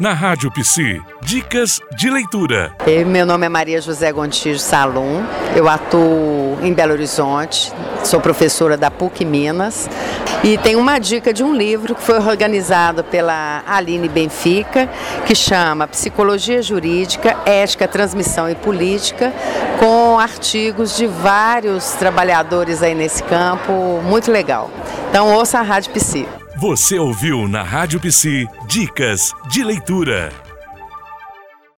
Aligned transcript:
Na 0.00 0.14
Rádio 0.14 0.50
Psi, 0.52 1.02
dicas 1.20 1.80
de 1.96 2.08
leitura. 2.08 2.74
Meu 3.06 3.26
nome 3.26 3.44
é 3.44 3.48
Maria 3.48 3.80
José 3.80 4.10
Gontijo 4.10 4.58
Salum, 4.58 5.22
eu 5.54 5.68
atuo 5.68 6.58
em 6.62 6.72
Belo 6.72 6.92
Horizonte, 6.92 7.72
sou 8.02 8.18
professora 8.20 8.76
da 8.76 8.90
PUC 8.90 9.24
Minas 9.24 9.90
e 10.42 10.56
tenho 10.56 10.78
uma 10.78 10.98
dica 10.98 11.34
de 11.34 11.42
um 11.42 11.54
livro 11.54 11.94
que 11.94 12.02
foi 12.02 12.16
organizado 12.18 13.04
pela 13.04 13.62
Aline 13.66 14.08
Benfica, 14.08 14.88
que 15.26 15.34
chama 15.34 15.86
Psicologia 15.86 16.62
Jurídica, 16.62 17.36
Ética, 17.44 17.86
Transmissão 17.86 18.48
e 18.48 18.54
Política, 18.54 19.32
com 19.78 20.18
artigos 20.18 20.96
de 20.96 21.06
vários 21.06 21.90
trabalhadores 21.92 22.82
aí 22.82 22.94
nesse 22.94 23.22
campo, 23.24 24.00
muito 24.04 24.30
legal. 24.30 24.70
Então 25.08 25.34
ouça 25.34 25.58
a 25.58 25.62
Rádio 25.62 25.92
Psi. 25.92 26.28
Você 26.56 26.98
ouviu 26.98 27.48
na 27.48 27.62
Rádio 27.62 27.98
Psi 27.98 28.46
Dicas 28.66 29.32
de 29.50 29.64
Leitura. 29.64 30.30